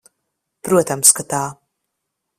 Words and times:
Protams, 0.69 1.13
ka 1.19 1.27
tā. 1.35 1.43